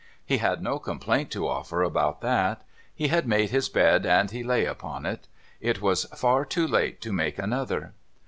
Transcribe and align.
He 0.25 0.39
had 0.39 0.63
no 0.63 0.79
complaint 0.79 1.29
to 1.33 1.47
offer 1.47 1.83
about 1.83 2.21
that. 2.21 2.63
He 2.95 3.09
had 3.09 3.27
made 3.27 3.51
his 3.51 3.69
bed, 3.69 4.03
and 4.03 4.31
he 4.31 4.41
lay 4.43 4.65
upon 4.65 5.05
it. 5.05 5.27
It 5.59 5.79
was 5.79 6.05
far 6.05 6.43
too 6.43 6.65
late 6.67 7.01
to 7.01 7.13
make 7.13 7.37
another. 7.37 7.93